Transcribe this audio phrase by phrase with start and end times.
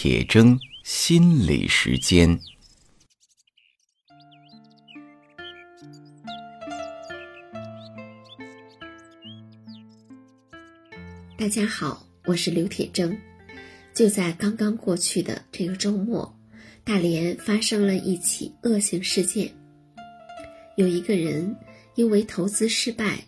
[0.00, 2.38] 铁铮心理时间。
[11.36, 13.18] 大家好，我是刘铁铮。
[13.92, 16.32] 就在刚刚过去的这个周末，
[16.84, 19.52] 大连发生了一起恶性事件。
[20.76, 21.56] 有一个人
[21.96, 23.24] 因为投资失败，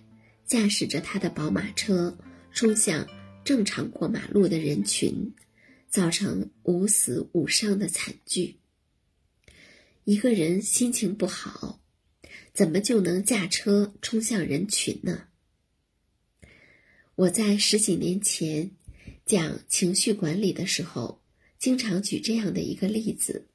[0.47, 2.17] 驾驶着他的宝马车
[2.53, 3.05] 冲向
[3.43, 5.35] 正常过马路的人群，
[5.91, 8.57] 造成五死五伤的惨剧。
[10.05, 11.83] 一个人心情不好，
[12.55, 15.27] 怎么就能驾车冲向人群呢？
[17.17, 18.71] 我在十几年前
[19.27, 21.21] 讲情绪管理的时候，
[21.59, 23.49] 经常举这样的一个例子，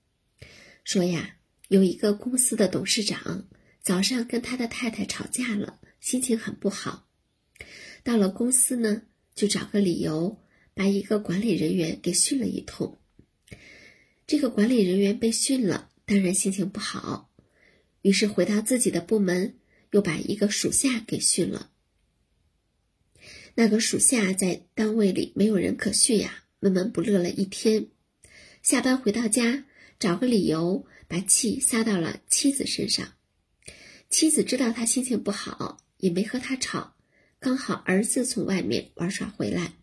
[0.84, 1.38] 说呀，
[1.70, 3.48] 有一个公司的董事长。
[3.82, 7.08] 早上跟他的太太吵架了，心情很不好。
[8.04, 9.04] 到了公司呢，
[9.36, 10.36] 就找个理由
[10.76, 13.00] 把一个管理人员给训了一通。
[14.28, 17.32] 这个管理人员被训了，当然心情不好。
[18.02, 19.56] 于是回到自己的部门，
[19.92, 21.72] 又把一个属下给训了。
[23.56, 27.88] 那个属下在单位里没有人可训呀，闷闷不乐了一天。
[28.62, 29.66] 下班回到家，
[29.98, 33.14] 找个理由把气撒到了妻子身上。
[34.10, 36.96] 妻子知道他心情不好，也没和他吵。
[37.40, 39.74] 刚好儿子从外面玩耍回来，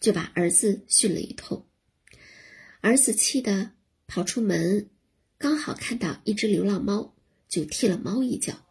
[0.00, 1.66] 就把儿子训了一通。
[2.80, 3.72] 儿子气得
[4.06, 4.88] 跑出门，
[5.38, 7.14] 刚好看到一只流浪猫，
[7.48, 8.66] 就踢了猫一脚。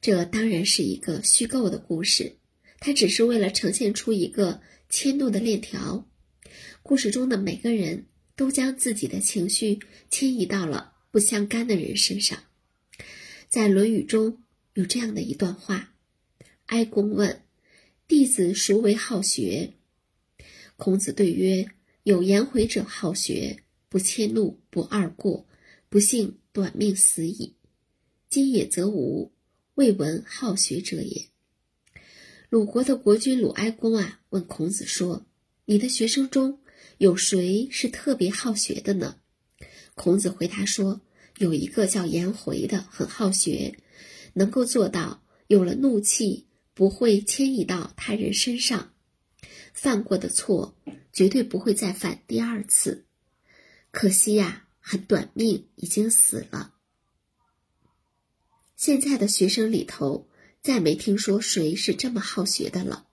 [0.00, 2.36] 这当然是一个虚构的故事，
[2.78, 6.08] 它只是为了呈现出一个迁怒的链条。
[6.82, 9.78] 故事中的每个人都将自己的情绪
[10.10, 12.42] 迁移到了不相干的人身上。
[13.48, 14.42] 在《论语》中
[14.74, 15.94] 有这样的一段话：
[16.66, 17.42] 哀公问
[18.10, 19.74] 弟子孰为好学？
[20.74, 21.68] 孔子对曰：
[22.02, 25.46] 有颜回者好学，不迁怒，不贰过，
[25.88, 27.54] 不幸短命死矣。
[28.28, 29.30] 今也则无，
[29.76, 31.28] 未闻好学者也。
[32.48, 35.24] 鲁国的国君鲁哀公啊，问孔子说
[35.66, 36.58] ：“你的学生中
[36.98, 39.18] 有谁是特别好学的呢？”
[39.94, 41.00] 孔子回答说。
[41.38, 43.78] 有一个叫颜回的，很好学，
[44.34, 46.44] 能够做到有了怒气
[46.80, 48.94] 不会迁移到他人身上，
[49.74, 50.74] 犯过的错
[51.12, 53.04] 绝对不会再犯第二次。
[53.90, 56.72] 可惜呀，很短命，已经死了。
[58.76, 60.26] 现在的学生里头，
[60.62, 63.06] 再没听说谁是这么好学的了。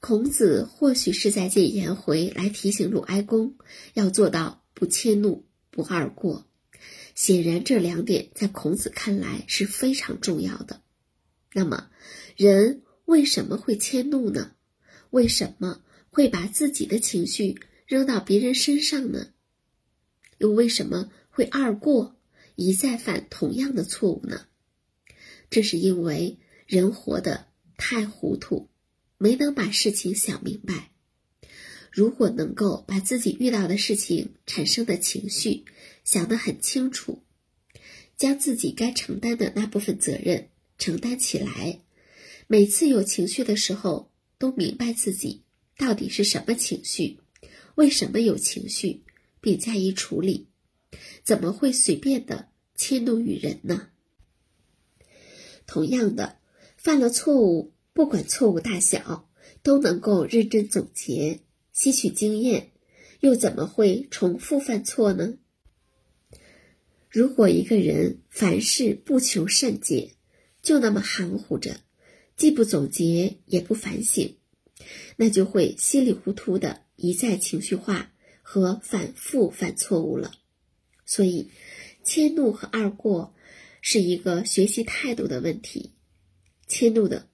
[0.00, 3.58] 孔子或许是在借颜回来提醒鲁哀公，
[3.92, 6.46] 要做到不迁怒、不贰过。
[7.14, 10.80] 显然，这两点在孔子看来是非常重要的。
[11.52, 11.90] 那么，
[12.40, 14.52] 人为什么会迁怒呢？
[15.10, 19.34] 为什么会把自己的情绪扔到别人身上呢？
[20.38, 22.16] 又为什么会二过，
[22.54, 24.46] 一再犯同样的错误呢？
[25.50, 28.70] 这是因为人活得太糊涂，
[29.18, 30.92] 没能把事情想明白。
[31.92, 35.66] 如果能够把自己遇到的事情产生的情绪
[36.04, 37.22] 想得很清楚，
[38.16, 40.48] 将自己该承担的那部分责任
[40.78, 41.82] 承担起来，
[42.52, 45.44] 每次有情绪的时候都明白自己
[45.78, 47.20] 到底是什么情绪，
[47.76, 49.04] 为什么有情绪，
[49.40, 50.48] 并加以处理，
[51.22, 53.90] 怎么会随便的迁怒于人呢？
[55.64, 56.40] 同样的，
[56.76, 59.30] 犯了错误，不管错误大小，
[59.62, 61.42] 都能够认真总结。
[61.72, 62.72] 吸取经验，
[63.20, 65.34] 又怎么会重复犯错呢？
[67.08, 70.16] 如果一个人凡事不求甚解，
[70.60, 71.82] 就那么含糊着，
[72.40, 74.34] 既不总结也不反省，
[75.18, 80.32] 那就会稀里糊涂的一再情绪化和反复犯错误了。
[81.04, 81.50] 所以，
[82.02, 83.34] 迁怒和二过
[83.82, 85.92] 是一个学习态度的问题。
[86.66, 87.28] 迁怒的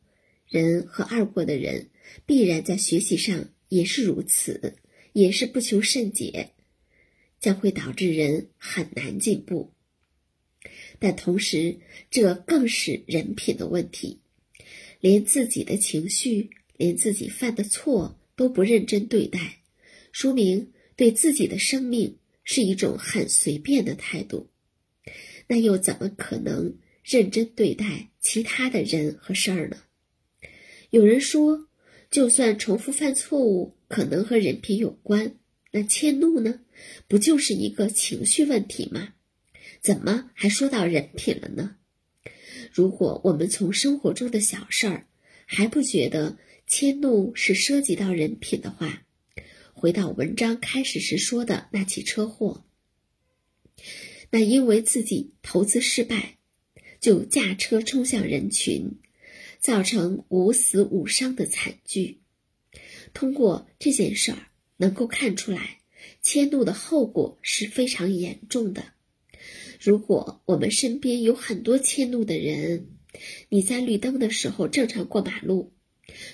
[0.49, 1.89] 人和二过的人，
[2.27, 3.49] 必然在学习上。
[3.69, 4.75] 也是如此，
[5.13, 6.51] 也是不求甚解，
[7.39, 9.72] 将会导致人很难进步。
[10.98, 11.78] 但同时，
[12.10, 14.21] 这更是人品的问题，
[15.07, 19.61] 连自己的情绪，连自己犯的错都不认真对待，
[20.11, 24.49] 说明对自己的生命是一种很随便的态度。
[25.47, 29.77] 那又怎么可能认真对待其他的人和事儿呢？
[30.91, 31.69] 有人说。
[32.09, 35.35] 就算重复犯错误可能和人品有关，
[35.73, 36.61] 那迁怒呢？
[37.09, 39.15] 不就是一个情绪问题吗？
[39.83, 41.77] 怎么还说到人品了呢？
[42.77, 45.07] 如果我们从生活中的小事儿
[45.47, 46.37] 还不觉得
[46.67, 49.03] 迁怒是涉及到人品的话，
[49.73, 52.67] 回到文章开始时说的那起车祸，
[54.28, 56.37] 那因为自己投资失败，
[57.01, 58.99] 就驾车冲向人群，
[59.59, 62.21] 造成五死五伤的惨剧。
[63.15, 65.81] 通过这件事儿，能够看出来，
[66.21, 68.93] 迁怒的后果是非常严重的。
[69.81, 72.89] 如果我们身边有很多迁怒的人，
[73.49, 75.73] 你在绿灯的时候正常过马路，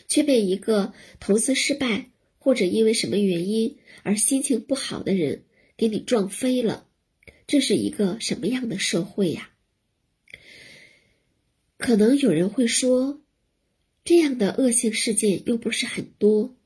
[0.08, 5.44] 却被一个投资失败或者因为什么原因而心情不好的人
[5.76, 6.88] 给你撞飞了，
[7.46, 9.50] 这是一个什么样的社会呀？
[11.76, 13.22] 可能有人会说，
[14.04, 16.56] 这样的恶性事件又不是很多，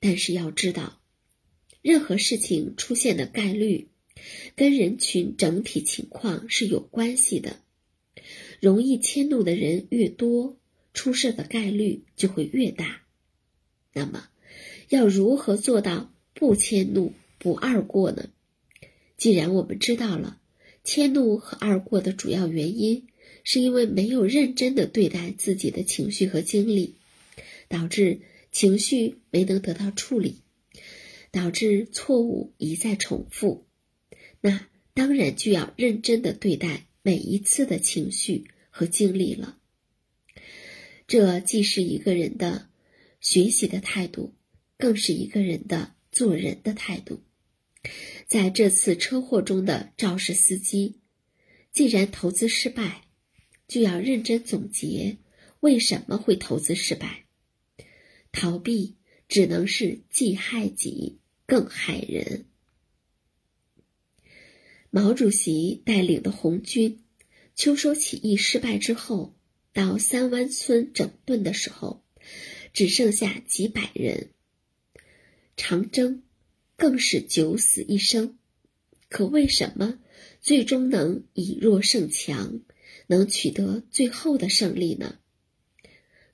[0.00, 1.00] 但是要知道，
[1.82, 3.88] 任何事情出现的概率
[4.56, 7.56] 跟人群整体情况是有关系的。
[8.60, 10.56] 容易迁怒的人越多，
[10.94, 13.02] 出事的概率就会越大。
[13.92, 14.28] 那么，
[14.88, 18.30] 要如何做到不迁怒、不二过呢？
[19.16, 20.40] 既然我们知道了
[20.82, 23.06] 迁怒和二过的主要原因，
[23.42, 26.94] 是因为没有认真的对待自己的情绪和经历，
[27.68, 28.20] 导致
[28.50, 30.36] 情绪没能得到处理，
[31.30, 33.66] 导致错误一再重复。
[34.46, 38.44] 那当然就要认真的对待每一次的情绪。
[38.76, 39.56] 和经历了，
[41.06, 42.68] 这既是一个人的
[43.20, 44.34] 学习的态度，
[44.76, 47.22] 更是一个人的做人的态度。
[48.26, 50.98] 在这次车祸中的肇事司机，
[51.70, 53.04] 既然投资失败，
[53.68, 55.18] 就要认真总结
[55.60, 57.26] 为什么会投资失败。
[58.32, 58.96] 逃避
[59.28, 62.46] 只能是既害己更害人。
[64.96, 67.00] 毛主席带领的红军。
[67.56, 69.34] 秋收起义失败之后，
[69.72, 72.04] 到三湾村整顿的时候，
[72.72, 74.30] 只剩下几百人。
[75.56, 76.22] 长征
[76.76, 78.38] 更是九死一生，
[79.08, 79.98] 可为什么
[80.40, 82.60] 最终能以弱胜强，
[83.08, 85.18] 能取得最后的胜利呢？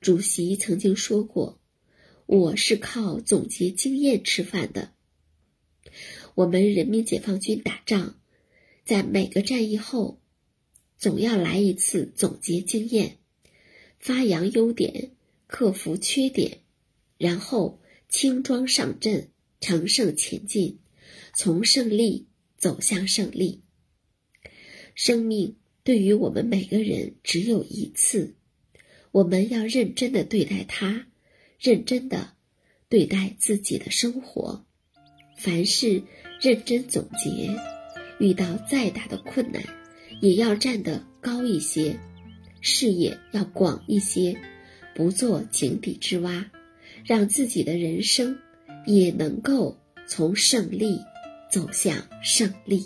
[0.02, 1.58] 主席曾经说过
[2.26, 4.92] ：“我是靠总结经验吃饭的。”
[6.36, 8.19] 我们人民解放军打仗，
[8.90, 10.18] 在每个战役后。
[10.98, 13.18] 总要来一次总结经验，
[14.00, 15.12] 发扬优点，
[15.46, 16.58] 克服缺点，
[17.16, 20.80] 然后轻装上阵，乘胜前进，
[21.32, 22.26] 从胜利
[22.58, 23.62] 走向胜利。
[24.96, 25.54] 生命
[25.84, 28.34] 对于我们每个人只有一次，
[29.12, 31.06] 我们要认真的对待它，
[31.60, 32.34] 认真的
[32.88, 34.66] 对待自己的生活，
[35.38, 36.02] 凡事
[36.40, 37.56] 认真总结，
[38.20, 39.60] 遇到再大的困难。
[40.20, 41.98] 也要站得高一些，
[42.60, 44.36] 视野要广一些，
[44.94, 46.44] 不做井底之蛙，
[47.06, 48.36] 让自己的人生
[48.84, 49.74] 也能够
[50.06, 50.98] 从胜利
[51.50, 52.84] 走向胜利。